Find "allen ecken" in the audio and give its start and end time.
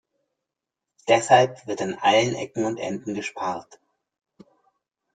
1.93-2.65